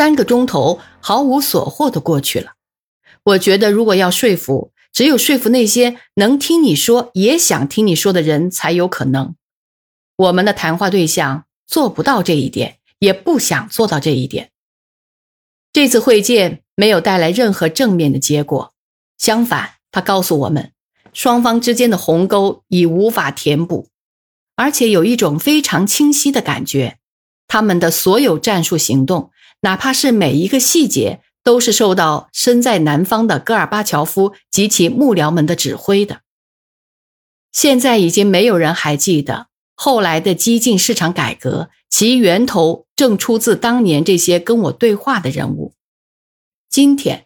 [0.00, 2.52] 三个钟头毫无所获的过去了。
[3.22, 9.34] 我觉得，如果要说服，只有说服那些能听你说也想听你说的人才有可能。
[10.16, 14.52] 我们的谈话对象做不到这一点，也不想做到这一点。
[15.70, 18.72] 这次会见没有带来任何正面的结果，
[19.18, 20.72] 相反，他告诉我们，
[21.12, 23.88] 双方之间的鸿沟已无法填补，
[24.56, 26.96] 而且有一种非常清晰的感觉，
[27.46, 31.20] 他们的所有战术行动，哪怕是每一个细节。
[31.42, 36.20] 都是受到身在南方的戈尔巴乔夫及其幕僚们的指挥的。
[37.50, 45.72] 现在已经没有人还记得后来的激进市场改革，其源头正出自当年这些跟我对话的人物。
[46.68, 47.24] 今天，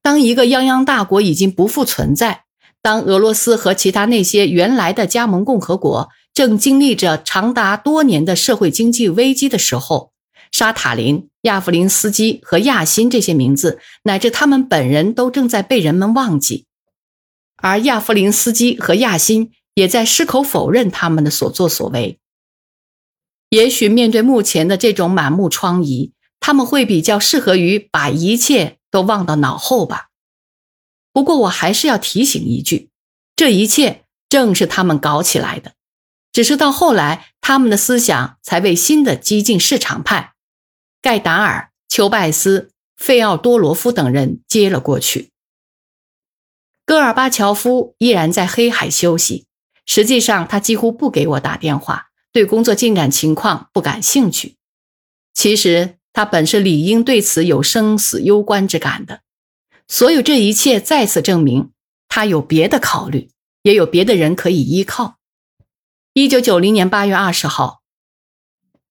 [0.00, 2.44] 当一个泱泱大国已经不复存在，
[2.80, 10.12] 当俄罗斯和其他那些原来的加盟共和国正经历着长达多年的社会经济危机的时候，
[10.50, 11.28] 沙塔林。
[11.44, 16.66] 亚夫林斯基和亚辛这些名字，乃至他们本人都正在被人们忘记，
[17.56, 22.18] 而亚夫林斯基和亚辛也在矢口否认他们的所作所为。
[23.48, 30.08] 也许面对目前的这种满目疮痍，他们会比较适合于把一切都忘到脑后吧。
[31.14, 32.90] 不过，我还是要提醒一句：
[33.34, 35.72] 这一切正是他们搞起来的，
[36.30, 40.34] 只是到后来，他们的思想才为新的激进市场派。
[41.02, 45.30] 盖达尔、丘拜斯、费奥多罗夫等人接了过去。
[46.84, 49.46] 戈尔巴乔夫依然在黑海休息。
[49.86, 54.56] 实际上，他几乎不给我打电话，对工作进展情况不感兴趣。
[55.34, 59.22] 其实，他本是理应对此有生死攸关之感的。
[59.88, 61.72] 所有这一切再次证明，
[62.08, 63.30] 他有别的考虑，
[63.62, 65.16] 也有别的人可以依靠。
[66.12, 67.82] 一九九零年八月二十号，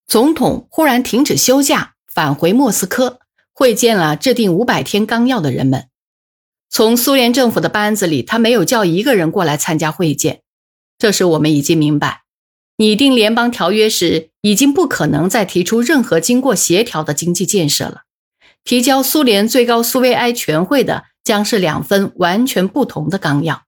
[0.05, 1.95] 总统忽然停止休假。
[2.19, 3.21] 返回莫斯科
[3.53, 5.87] 会见了制定五百天纲要的人们。
[6.69, 10.41] 从苏联政府的班子里，他没有叫一个人过来参加会见。
[10.97, 12.23] 这时我们已经明白，
[12.75, 18.01] 拟定联邦条约时已经不可能再提出任何经过协调的经济建设了。
[18.65, 23.63] 提交苏联最高苏维埃全会的将是两份完全不同的纲要。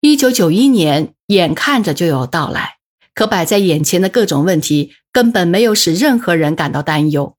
[0.00, 2.77] 一九九一年眼看着就要到来。
[3.18, 7.36] 可摆在眼前的各种问题根本没有使任何人感到担忧。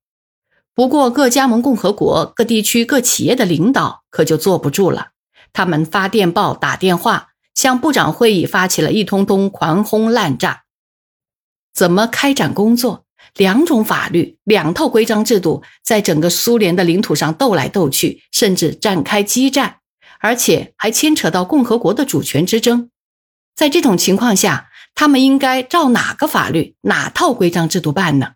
[0.75, 5.12] 不过，各加盟共和国、各地区、各企业的领导可就坐不住了。
[5.53, 10.63] 他们发电报、打电话，向部长会议发起了一通通狂轰滥炸。
[11.73, 13.06] 怎么开展工作？
[13.35, 19.78] 两种法律、两套规章制度，在整个苏联的领土上斗来斗去，甚至展开激战，
[20.19, 22.89] 而且还牵扯到共和国的主权之争。
[23.56, 28.33] 在这种情况下，他们应该照哪个法律、哪套规章制度办呢？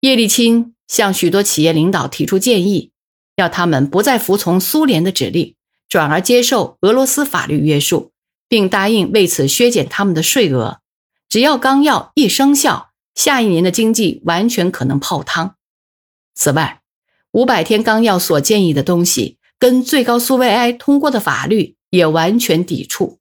[0.00, 2.92] 叶利钦向许多企业领导提出建议，
[3.36, 5.54] 要他们不再服从苏联的指令，
[5.88, 8.12] 转而接受俄罗斯法律约束，
[8.48, 10.80] 并答应为此削减他们的税额。
[11.28, 15.56] 只要纲要一生效，下一年的经济完全可能泡汤。
[16.34, 16.82] 此外，
[17.32, 23.18] 五百天纲要所建议的东西，跟最高苏维埃通过的法律也完全抵触。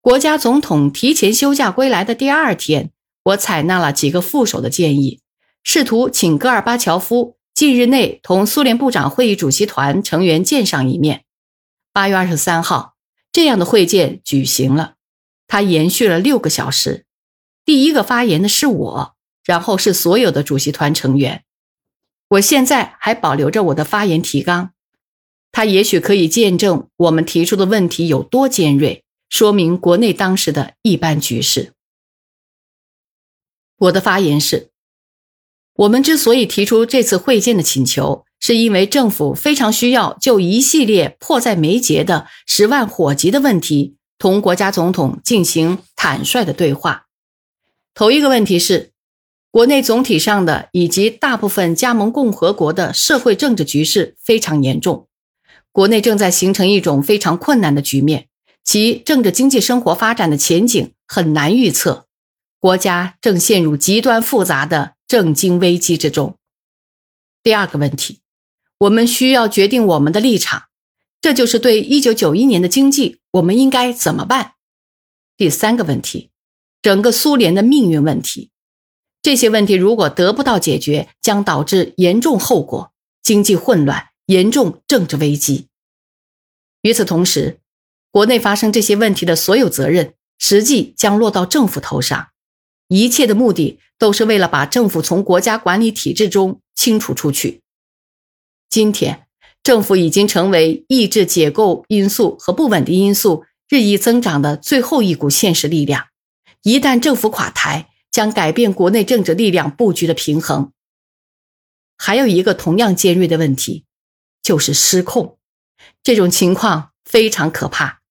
[0.00, 2.92] 国家总统提前休假归来的第二天，
[3.24, 5.20] 我采纳了几个副手的建议，
[5.64, 11.24] 试图请戈尔巴乔夫近日内同苏联部长会议主席团成员见上一面。
[11.92, 12.94] 八月二十三号，
[13.32, 14.94] 这样的会见举行了，
[15.48, 17.04] 它延续了六个小时。
[17.64, 19.14] 第一个发言的是我，
[19.44, 21.42] 然后是所有的主席团成员。
[22.28, 24.70] 我现在还保留着我的发言提纲，
[25.50, 29.04] 它也许可以见证我们提出的问题有多尖锐。
[29.28, 31.72] 说明国内当时的一般局势。
[33.76, 34.70] 我的发言是：
[35.74, 47.06] 我们之所以提出这次会见的请求，是因为政府非常需要就一系列迫在眉睫的十万火急的问题，同国家总统进行坦率的对话。
[47.94, 48.92] 头一个问题是，
[49.50, 55.08] 国内总体上的以及大部分加盟共和国的社会政治局势非常严重，
[55.70, 58.27] 国内正在形成一种非常困难的局面。
[58.68, 62.06] 其政治经济生活发展的前景很难预测，
[62.58, 66.36] 国家正陷入极端复杂的政经危机之中。
[67.42, 68.20] 第二个问题，
[68.80, 70.64] 我们需要决定我们的立场，
[71.22, 74.52] 这就是对一九九一年的经济，我们应该怎么办？
[75.38, 76.28] 第三个问题，
[76.82, 78.50] 整个苏联的命运问题，
[79.22, 82.92] 这些问题如果得不到解决，将导致严重后果，
[83.22, 85.68] 经济混乱，严重政治危机。
[86.82, 87.60] 与此同时。
[88.10, 92.28] 国内发生这些问题的所有责任，实际将落到政府头上。
[92.88, 97.62] 一切的目的都是为了把政府从国家管理体制中清除出去。
[98.70, 99.26] 今天，
[99.62, 106.06] 政府已经成为抑制解构因素和不稳定因素日益增长的最后一股现实力量。
[106.62, 110.72] 一旦政府垮台，将改变国内政治力量布局的平衡。
[111.96, 113.84] 还有一个同样尖锐的问题，
[114.42, 115.38] 就是失控。
[116.02, 118.02] 这种情况非常可怕。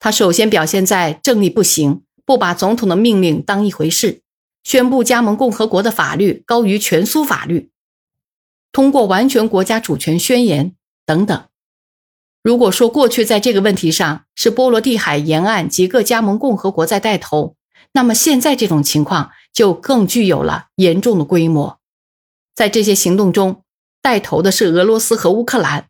[0.00, 2.02] 它首先表现在政力不行。
[2.24, 4.20] 不把总统的命令当一回事，
[4.62, 7.70] 宣布加盟共和国的法律高于全苏法律，
[8.70, 10.74] 通过完全国家主权宣言
[11.06, 11.44] 等等。
[12.42, 17.56] 如果说过去在这个问题上是波罗的海沿岸几个加盟共和国在带头，
[17.92, 21.80] 那么现在这种情况就更具有了严重的规模。
[22.54, 23.62] 在这些行动中，
[24.02, 25.88] 带头的是俄罗斯和乌克兰。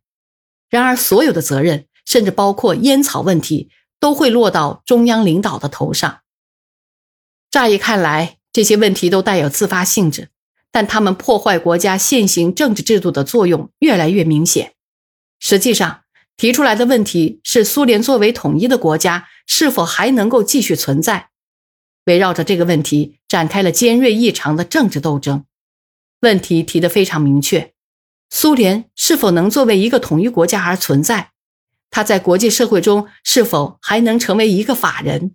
[0.70, 3.68] 然而，所有的责任，甚至包括烟草问题，
[4.00, 6.20] 都会落到中央领导的头上。
[7.50, 10.30] 乍一看来，这些问题都带有自发性质，
[10.72, 14.72] 但他们破坏国家现行政治制度的作用越来越明显。
[15.38, 16.04] 实际上，
[16.38, 21.28] 提出来的问题是苏联作为统一的国家是否还能够继续存在。
[22.06, 25.44] 围绕着这个问题展开了尖锐异常的政治斗争。
[26.20, 27.74] 问题提得非常明确：
[28.30, 31.32] 苏联是否能作为一个统一国家而存在？
[31.90, 35.34] 它在国际社会中是否还能成为一个法人？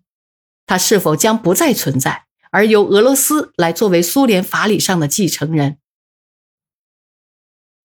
[0.66, 5.78] 它是否将不再存在，而由俄罗斯来作为苏联法理上的继承人？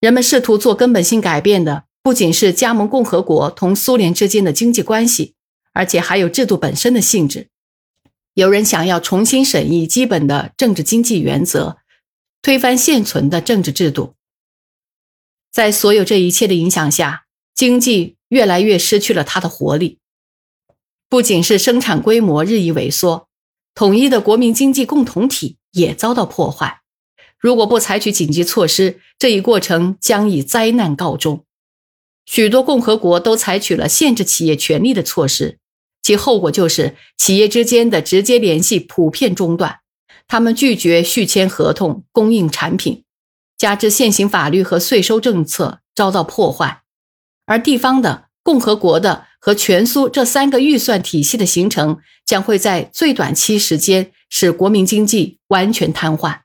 [0.00, 5.34] 人们试图做根本性改变的，不仅是加盟共和国同苏联之间的经济关系，
[5.72, 7.48] 而且还有制度本身的性质。
[8.34, 11.78] 有人想要重新审议基本的政治经济原则，
[12.40, 14.14] 推翻现存的政治制度。
[15.50, 17.24] 在所有这一切的影响下，
[17.58, 19.98] 经济越来越失去了它的活力。
[21.08, 23.26] 不仅是生产规模日益萎缩，
[23.74, 26.82] 统一的国民经济共同体也遭到破坏。
[27.36, 31.44] 如果不采取紧急措施，这一过程将以灾难告终。
[32.26, 35.58] 许多共和国都采取了限制企业权利的措施，
[36.00, 39.80] 其后果就是企业之间的直接联系普遍中断，
[40.28, 43.02] 他们拒绝续签合同、供应产品，
[43.56, 46.82] 加之现行法律和税收政策遭到破坏，
[47.48, 48.28] 而地方的。
[48.40, 56.40] 共和国的和全苏这三个预算体系的形成，将会在最短期时间使国民经济完全瘫痪。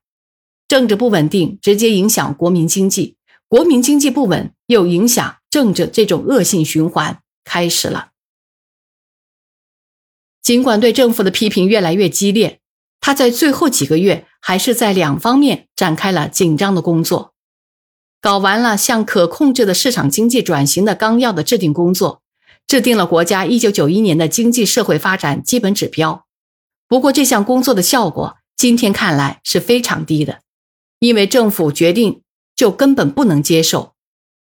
[0.67, 3.15] 政治不稳定直接影响国民经济，
[3.47, 8.09] 国民经济不稳又影响政治，这种恶性循环开始了。
[10.41, 12.59] 尽管对政府的批评越来越激烈，
[12.99, 17.32] 他在最后几个月还是在两方面展开了紧张的工作。
[18.23, 22.21] 搞完了向可控制的市场经济转型的纲要的制定工作，
[22.65, 26.25] 制定了国家一九九一年的经济社会发展基本指标。
[26.87, 30.39] 不过，这项工作的效果今天看来是非常低的，
[30.99, 32.21] 因为政府决定
[32.55, 33.93] 就根本不能接受，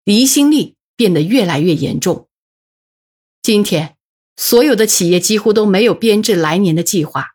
[0.06, 2.30] 离心力变得越来越严重。
[3.42, 3.98] 今天，
[4.38, 7.31] 所有的企业几乎都没有编制来年的计划，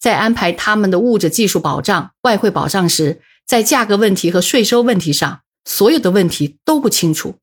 [0.00, 5.42] 在安排他们的物质技术保障、外汇保障时，在价格问题和税收问题上。
[5.64, 7.36] 所有的问题都不清楚。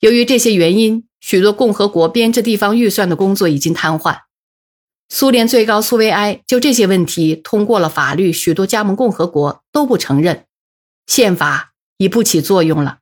[0.00, 4.20] 由于这些原因，许多共和国编制地方预算的工作已经瘫痪。
[5.08, 10.46] 苏联最高苏维埃就这些问题通过了法律，许多加盟共和国都不承认。
[11.06, 12.98] 宪法已不起作用了。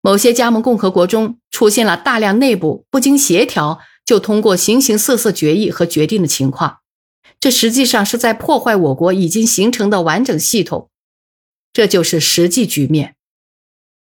[0.00, 6.78] 某些加盟共和国中出现了大量内部不经协调就通过形形色色决议和决定的情况，
[7.38, 10.90] 这实际上是在破坏我国已经形成的完整系统。
[11.72, 13.14] 这就是实际局面。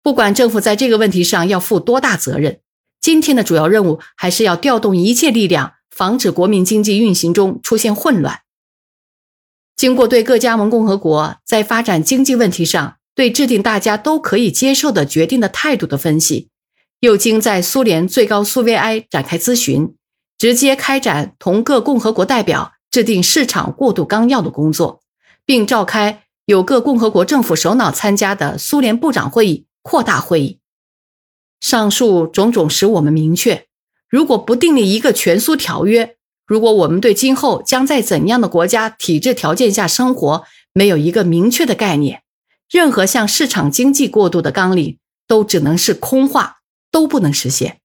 [0.01, 2.62] 不管政府在这个问题上要负多大责任，
[3.01, 8.41] 今天的主要任务还是要调动一切力量，防止国民经济运行中出现混乱。
[9.75, 16.50] 经过对各加盟共和国在发展经济问题上对制定大家都可以接受的决定的态度的分析，
[17.00, 19.96] 又经在苏联最高苏维埃展开咨询，
[20.38, 25.01] 直接开展同各共和国代表制定市场过渡纲要的工作，
[25.46, 29.65] 并召开有各共和国政府首脑参加的苏联部长会议。
[29.81, 30.59] 扩大会议，
[31.59, 33.67] 上述种种使我们明确：
[34.07, 42.24] 如果不订立一个全苏条约，如果我们对今后将在怎样的国家体制条件下生活没有一个明确的概念，
[42.69, 46.59] 任何向市场经济过渡的纲领都只能是空话，
[46.91, 47.79] 都不能实现。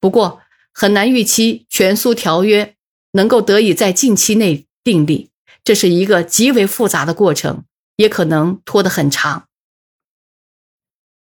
[0.00, 0.40] 不过，
[0.72, 2.76] 很难预期全苏条约
[3.12, 5.30] 能够得以在近期内订立，
[5.64, 7.64] 这是一个极为复杂的过程，
[7.96, 9.47] 也可能拖得很长。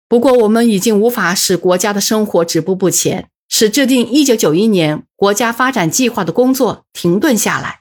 [0.08, 7.80] 不过，我们已经无法使国家的生活止步不前，使制定1991年国家发展计划的工作停顿下来。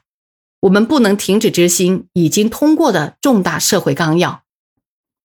[0.60, 4.42] 我们不能停止执行已经通过的重大社会纲要，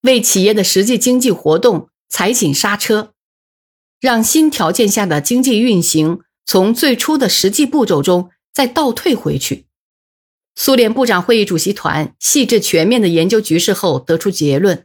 [0.02, 3.12] 为企业的实际经济活动踩紧刹车，
[4.00, 9.66] 让新条件下的经济运行从最初的实际步骤中再倒退回去。
[10.54, 14.84] 苏联部长会议主席团细致全面的研究局势后得出结论，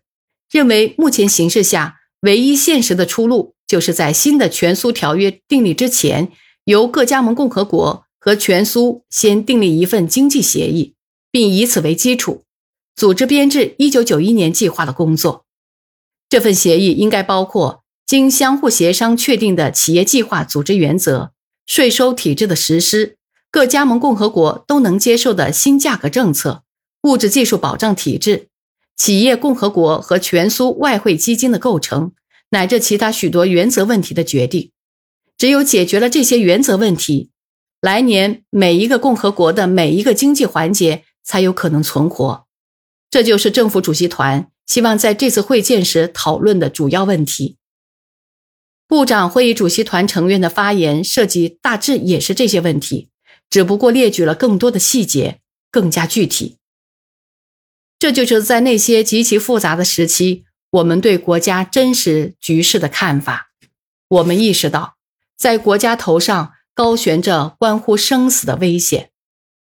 [0.50, 6.32] 认为目前形势下唯一现实的出路，就是在新的全苏条约订立之前，
[6.66, 8.06] 由各加盟共和国。
[8.20, 10.96] 和全苏先订立一份经济协议，
[11.32, 12.44] 并以此为基础，
[12.94, 15.46] 组织编制1991年计划的工作。
[16.28, 21.32] 这份协议应该包括经相互协商确定的企业计划组织原则、
[21.66, 23.16] 税收体制的实施、
[23.50, 26.64] 各加盟共和国都能接受的新价格政策、
[27.04, 28.50] 物质技术保障体制、
[28.98, 32.12] 企业共和国和全苏外汇基金的构成，
[32.50, 34.72] 乃至其他许多原则问题的决定。
[35.38, 37.30] 只有解决了这些原则问题。
[37.80, 42.48] 来年每一个共和国的每一个经济环节才有可能存活，
[43.12, 47.58] 这就是政府主席团希望在这次会见时讨论的主要问题。
[48.88, 53.10] 部长会议主席团成员的发言涉及大致也是这些问题，
[53.48, 55.40] 只不过列举了更多的细节，
[55.70, 56.57] 更加具体。
[58.00, 63.50] 这就是在那些极其复杂的时期，我们对国家真实局势的看法。
[64.08, 64.96] 我们意识到，
[65.38, 66.54] 在国家头上。
[66.78, 69.10] 高悬着关乎生死的危险，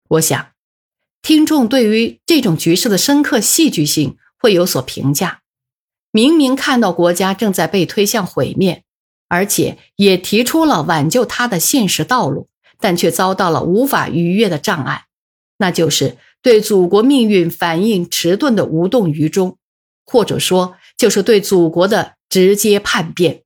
[0.10, 0.48] 我想，
[1.22, 5.40] 听众对于这种局势的深刻戏剧性会有所评价。
[6.12, 8.84] 明明看到国家正在被推向毁灭，
[9.30, 12.50] 而且也提出了挽救它的现实道路，
[12.82, 15.06] 但却遭到了无法逾越的障碍，
[15.60, 19.58] 那就是对祖国命运反应迟钝的无动于衷，
[20.06, 23.44] 或者说，就是对祖国的直接叛变。